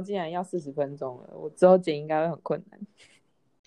[0.00, 2.80] 后竟然要四十分钟了，我之后剪应该会很困难。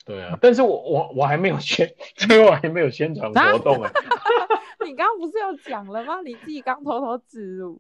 [0.05, 3.91] 对啊，但是我我我还没有宣， 所以我还没有宣传活动哎。
[4.85, 6.21] 你刚刚不是有讲了吗？
[6.25, 7.79] 你自己刚偷偷植入。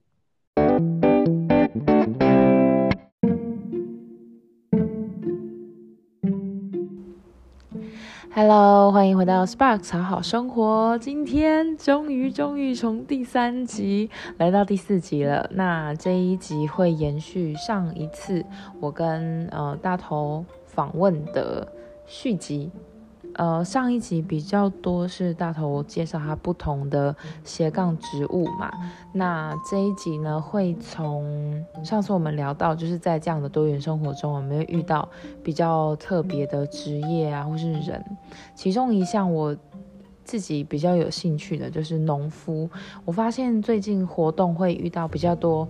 [8.31, 10.97] Hello，欢迎回到 Spark 草好生活。
[10.97, 15.47] 今天终于终于从第三集来到第四集了。
[15.53, 18.43] 那这一集会延续上一次
[18.79, 21.67] 我跟呃大头访问的
[22.07, 22.71] 续集。
[23.35, 28.71] 呃，上一集比较多是大头介绍他不同的斜杠植物嘛，
[29.11, 35.07] 那这一集呢会从上次我们聊到，就是在这样的多元生活中，我们会遇到
[35.43, 38.03] 比较特别的职业啊，或是人？
[38.53, 39.55] 其中一项我
[40.23, 42.69] 自己比较有兴趣的就是农夫，
[43.03, 45.67] 我发现最近活动会遇到比较多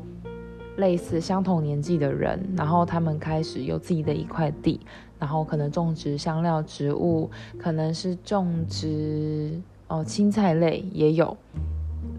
[0.75, 4.79] 类似相同年纪的人，然后他们开始有自己的一块地。
[5.23, 11.37] 然后可能种植香料植物，可能是种植哦青菜类也有。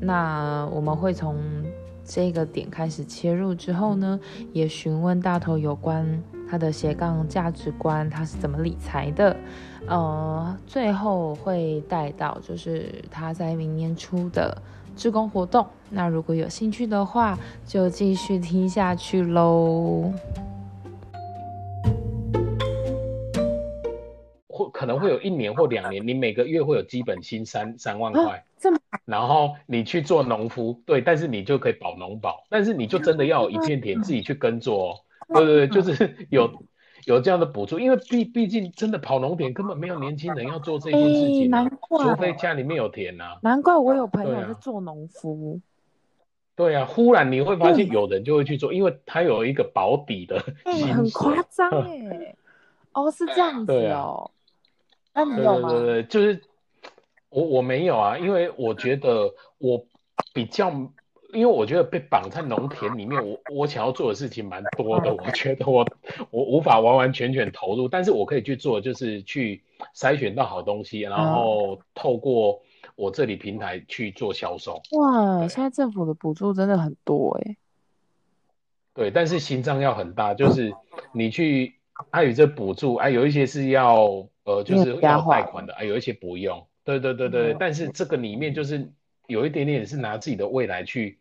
[0.00, 1.36] 那我们会从
[2.02, 4.18] 这个点开始切入，之后呢，
[4.54, 9.36] 也询问大头有关他的斜杠价值观，他是怎么理财的。
[9.86, 14.56] 呃，最后会带到就是他在明年初的
[14.96, 15.66] 志工活动。
[15.90, 20.10] 那如果有兴趣的话，就继续听下去喽。
[24.84, 36.52] 可能会有一年或两年，你每个月会有基本薪三三万块，这么，然后你去做农夫，对，但是你就可以保农保，但是你就真的要有一片田自己去耕作，对对对，就是有
[37.06, 45.58] 有这样的补助，因为毕毕竟真的跑农田根本没有年轻人要做这件事情，难怪，除非家里面有田呐，难怪我有朋友是做农夫，
[46.54, 50.38] 对啊，忽然你会发现有人就会去做，因为他有一个保底的，
[50.94, 52.36] 很夸张 哎，
[52.92, 54.30] 哦是这样子哦。
[55.14, 55.70] 那你有吗？
[55.70, 56.42] 对对对，就是
[57.28, 59.86] 我我没有啊，因为我觉得我
[60.32, 60.70] 比较，
[61.32, 65.86] 因为我觉得被绑在农田里面，我我想要做的事情蛮多的，我觉得我
[66.30, 69.62] 我无法完完全全投入，但是我可以去做，就是去
[69.94, 72.60] 筛选到好东西，然后透过
[72.96, 74.82] 我这里平台去做销售。
[74.92, 77.56] 哇，现在政府的补助真的很多哎。
[78.94, 80.72] 对，但是心脏要很大，就是
[81.12, 81.74] 你去，
[82.10, 84.28] 还有这补助，哎，有一些是要。
[84.44, 86.66] 呃，就是要贷款的啊，有一些不用。
[86.84, 88.92] 对对对对，但是这个里面就是
[89.26, 91.18] 有一点点是拿自己的未来去，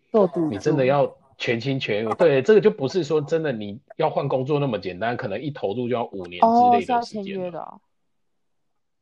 [0.50, 2.10] 你真的要全心全意。
[2.20, 7.52] 对，这个就不是说真的你要换工作那么简单，可能一投入就要五年之类的时间。
[7.52, 7.80] 的。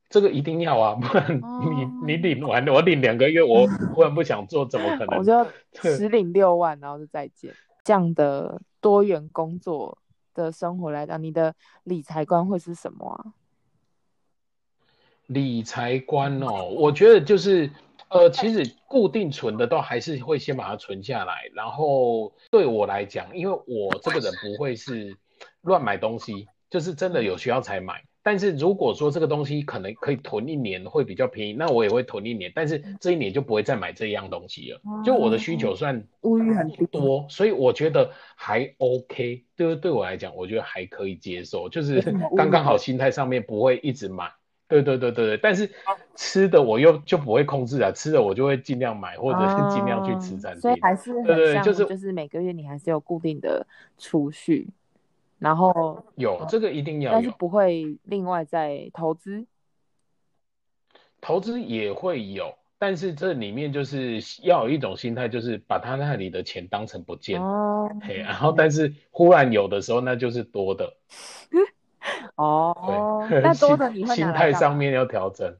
[0.08, 3.66] 这个一定要啊，不然你你领完，我领两个月，我
[3.96, 5.18] 忽然不想做，怎么可能？
[5.18, 5.34] 我就
[5.72, 7.52] 只领六万，然后就再见。
[7.84, 9.98] 这样的多元工作
[10.34, 11.56] 的生活来讲，你的
[11.86, 13.26] 理财观会是什么啊？
[15.34, 17.70] 理财观哦，我觉得就是，
[18.10, 21.50] 呃，其实固定存的都还是会先把它存下来。
[21.54, 25.16] 然后对我来讲，因为我这个人不会是
[25.62, 28.04] 乱买东西，就是真的有需要才买。
[28.24, 32.52] 但是如果说这个东西可能可以囤一年会比较便宜，那我也会囤一年。
[32.54, 34.82] 但是这一年就不会再买这样东西了。
[35.04, 36.06] 就我的需求算
[36.92, 39.46] 多，所以我觉得还 OK。
[39.56, 42.02] 对对我来讲，我觉得还可以接受，就是
[42.36, 44.30] 刚刚好心态上面不会一直买。
[44.72, 45.70] 对对对对对，但是
[46.16, 50.62] 吃的我又就不会控制啊，吃的我就会尽量买，或者是尽量去吃餐厅。
[50.62, 53.68] 所以还是对对，就是就是每个月你还是有固定的
[53.98, 54.70] 储蓄，
[55.38, 59.46] 然后 有这个一定要，但是不会另外再投资。
[61.20, 67.40] 投资也会有，但是这里面就是要有一种心态，就是把他那里的钱当成不见，
[68.02, 70.98] 嘿， 然后但是忽然有的时候那就是多的。
[72.36, 75.58] 哦，那多的你会心态上面要调整。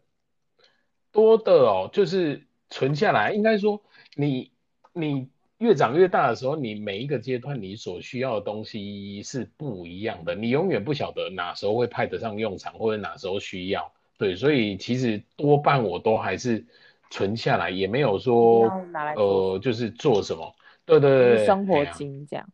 [1.12, 3.32] 多的哦，就是存下来。
[3.34, 3.82] 应该说，
[4.16, 4.52] 你
[4.94, 10.34] 你越长越大的时候，你每一个阶段你所需要的东西是不一样的。
[10.34, 13.92] 你永远不晓得哪时候会派得上用场，或者哪时候需要。
[14.18, 16.66] 对，所以其实多半我都还是
[17.10, 18.72] 存下来，也没有说
[19.16, 20.56] 呃，就是做什么。
[20.86, 22.48] 对对对，生活金这样。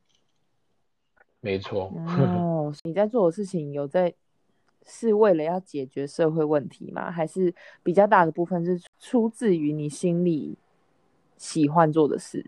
[1.39, 1.93] 没错。
[2.83, 4.13] 你在做的事情有在
[4.85, 7.11] 是为了要解决社会问题吗？
[7.11, 7.53] 还是
[7.83, 10.55] 比较大的部分是出自于你心里
[11.37, 12.45] 喜欢做的事？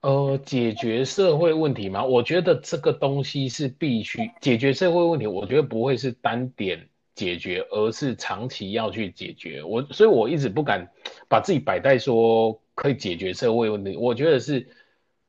[0.00, 2.04] 呃，解决社会问题吗？
[2.04, 5.26] 我觉得这个东西是必须解决社会问题。
[5.26, 9.62] 我觉得不会是单点解决，而是长期要去解决。
[9.62, 10.90] 我所以，我一直不敢
[11.28, 13.96] 把自己摆在说可以解决社会问题。
[13.96, 14.66] 我觉得是。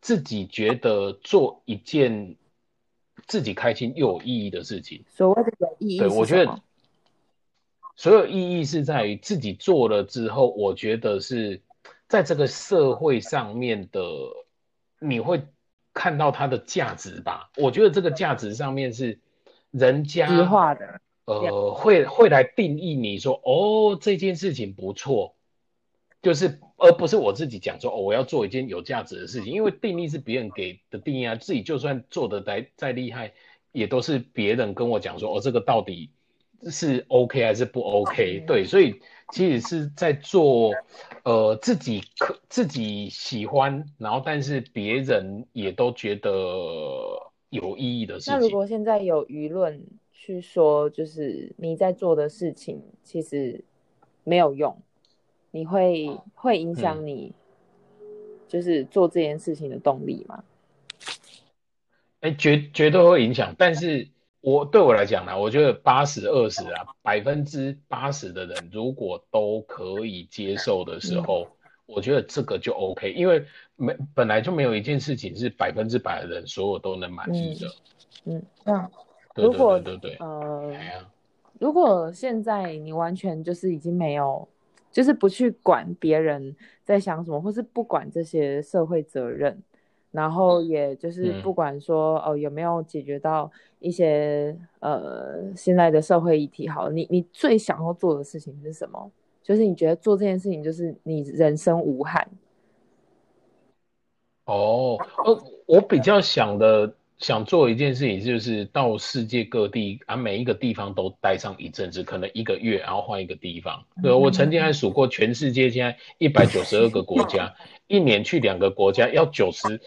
[0.01, 2.37] 自己觉得做一件
[3.29, 5.05] 自己开心又有意义的事情。
[5.07, 6.61] 所谓的有意义，对我觉得
[7.95, 11.61] 所有意义是在于自己做了之后，我觉得是
[12.07, 14.01] 在这个社会上面的，
[14.99, 15.43] 你会
[15.93, 17.51] 看到它的价值吧？
[17.55, 19.19] 我觉得这个价值上面是
[19.69, 25.35] 人家化的，呃，会会来定义你说，哦，这件事情不错。
[26.21, 33.31] 就是，而不是我自己讲说哦，我要做一件有价值的事情，因为定义是别人给的定义啊，自己就算做的再再厉害，
[33.71, 36.11] 也都是别人跟我讲说哦，这个到底
[36.69, 38.43] 是 OK 还是不 OK？
[38.45, 38.99] 对，所以
[39.31, 40.73] 其实是在做
[41.23, 46.29] 呃自己可自己喜欢，然后但是别人也都觉得
[47.49, 48.33] 有意义的事情。
[48.33, 49.81] 那如果现在有舆论
[50.11, 53.63] 去说，就是你在做的事情其实
[54.25, 54.77] 没有用。
[55.51, 57.33] 你会会影响你，
[58.47, 60.43] 就是做这件事情的动力吗？
[62.21, 63.55] 哎，绝绝对会影响。
[63.57, 64.07] 但是
[64.41, 71.47] 我对我来讲呢，我觉得八十二十啊，百分之八十的人如果都可以接受的时候，
[71.87, 73.11] 我觉得这个就 OK。
[73.13, 73.43] 因为
[73.75, 77.67] 没本来就没有一件事情是百分之百的人所有都能满意的。
[78.25, 78.89] 嗯，那
[79.35, 80.71] 如果对对呃，
[81.59, 84.47] 如果现在你完全就是已经没有。
[84.91, 89.61] 就是不去管别人在想什么，或是不管这些社会责任，
[90.11, 96.67] 然后也就是不管说哦有没有解决到一些呃现在的社会议题。
[96.67, 99.11] 好，你你最想要做的事情是什么？
[99.43, 102.27] 就是你觉得做这件事情就是你人生无憾。
[104.45, 106.93] 哦，呃，我比较想的。
[107.19, 113.83] 想做一件事情，就是到世界各地啊，每一个地方都待上一阵子，可能一个月，然后换一个地方。
[114.01, 117.53] 对我曾经还数过，全世界现在一百九十二个国家，
[117.87, 119.81] 一年去两个国家要九十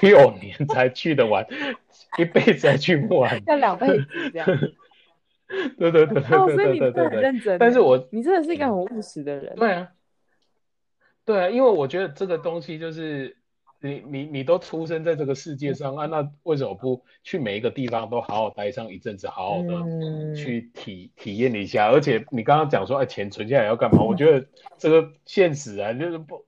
[0.00, 1.46] 六年才去得完，
[2.18, 4.46] 一辈子才去不完，要两辈子这样。
[5.78, 7.20] 对对对对对对对对。
[7.20, 9.54] 认真，但是我你真的是一个很务实的人。
[9.54, 9.88] 对啊，
[11.24, 13.36] 对啊，因为我觉得这个东西就是。
[13.82, 21.90] 你你你都出生在这个世界上啊，那为什么不去每一个地方都好好待上一阵子，好好的去体体验一下？
[21.90, 24.02] 而且你刚刚讲说，哎，钱存下来要干嘛？
[24.02, 24.46] 我觉得
[24.78, 26.44] 这个现实啊，就是不，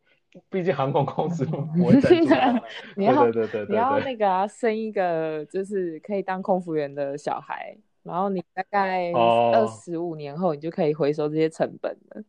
[0.48, 2.64] 毕竟航空公司不会赞助。
[2.94, 12.22] 你要对对对对，你要那个啊生一个就是可以当空服员的小孩，然后你大概二十五年后，你就可以回收这些成本了。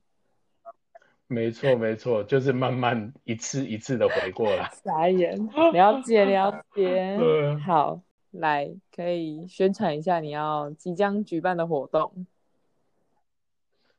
[1.27, 4.69] 没错，没错，就是慢慢一次一次的回过来。
[4.83, 5.35] 傻眼，
[5.73, 7.17] 了解了解。
[7.65, 8.01] 好，
[8.31, 12.27] 来可以宣传一下你要即将举办的活动。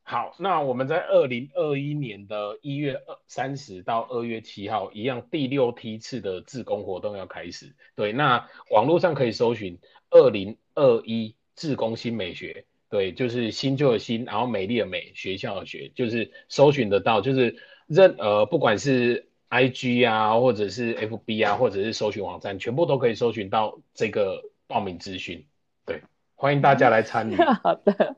[0.03, 7.75] 好，那我们在二零二一年的一月二三十到二月七号，一样第六梯次的自工活动要开始。
[7.93, 9.77] 对，那网络上可以搜寻
[10.11, 12.65] 二零二一自工新美学。
[12.89, 17.55] 对，就是新旧的新，然后美丽的美，学校的学，就是搜寻得到，就是
[17.85, 25.45] 任呃，不管是 I G 啊，或者是 F B 啊，或者是搜寻网站，全部都可以搜寻到这个报名资讯。
[25.85, 26.01] 对，
[26.35, 27.35] 欢迎大家来参与。
[27.63, 28.15] 好的，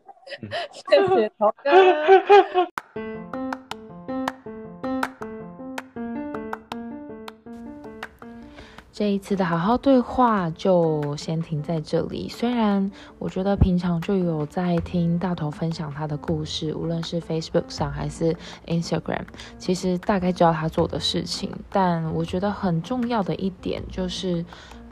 [0.71, 1.71] 谢谢头哥。
[8.91, 12.27] 这一次的好好对话就先停在这里。
[12.27, 18.35] 虽然我觉得平常就有在听大头分享他的故事，无论是 Facebook 上还是
[18.65, 19.25] Instagram，
[19.57, 21.51] 其实大概知道他做的事情。
[21.69, 24.43] 但我觉得很重要的一点就是，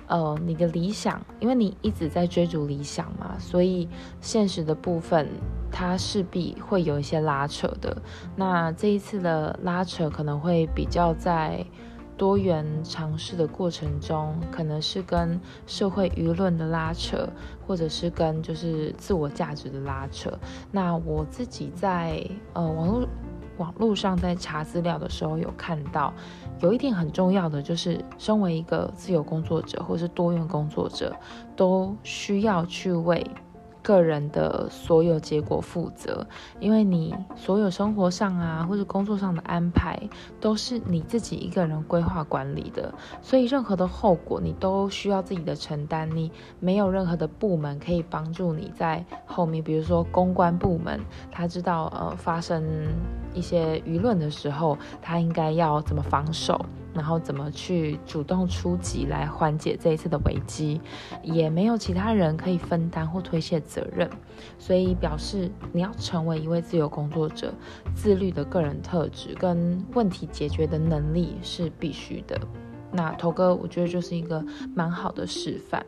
[0.08, 3.90] 呃，你的理想，因为你一直在追逐理想嘛，所以
[4.22, 5.28] 现实的部分
[5.72, 8.02] 它势必会有一些拉扯的。
[8.36, 11.66] 那这一次的拉扯可能会比较在。
[12.18, 17.30] 多元尝试的过程中，可能是跟社会舆论的拉扯，
[17.66, 20.38] 或者是跟就是自我价值的拉扯。
[20.72, 23.08] 那我自己在呃网络
[23.58, 26.14] 网络上在查资料的时候，有看到
[26.60, 31.16] 有一点很重要的，就是身为一个自由工作者或是多元工作者，
[31.56, 33.26] 都需要去为。
[33.88, 36.28] 个人的所有结果负责，
[36.60, 39.98] 因为你所有生活上啊，或者工作上的安排，
[40.42, 46.10] 都是你自己一个人规划管理的，所以任何的后果你都需要自己的承担。
[46.14, 46.30] 你
[46.60, 51.00] 没有任何的部门可以帮助你在后面，比如说公关部门，
[51.32, 52.62] 他知道呃发生
[53.34, 56.60] 一些舆论的时候，他应该要怎么防守。
[56.98, 60.82] 然后怎么去主动出击来缓解这一次的危机，
[61.22, 64.10] 也没有其他人可以分担或推卸责任，
[64.58, 67.54] 所以表示你要成为一位自由工作者，
[67.96, 72.38] 自律的个人特质跟问题解决的能力是必须的。
[72.92, 75.86] 那头哥，我觉得就是一个蛮好的示范。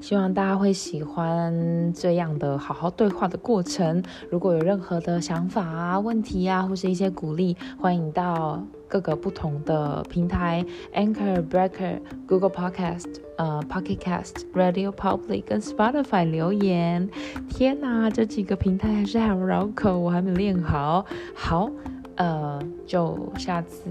[0.00, 4.02] 希望大家会喜欢这样的好好对话的过程。
[4.28, 10.62] 如果有任何的想法啊、问题啊，或是一些鼓励，欢迎到各个不同的平台
[10.94, 13.06] ，Anchor、Breaker、Google Podcast、
[13.38, 17.08] 呃 Pocket Cast、Radio Public 跟 Spotify 留言。
[17.48, 21.06] 天哪，这几个平台还是很绕口，我还没练好。
[21.34, 21.70] 好，
[22.16, 23.88] 呃，就下次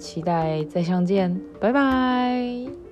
[0.00, 2.87] 期待再相见，拜拜。